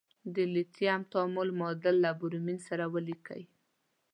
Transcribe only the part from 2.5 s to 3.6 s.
سره ولیکئ.